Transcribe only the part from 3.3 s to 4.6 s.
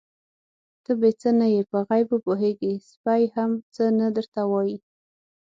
هم څه نه درته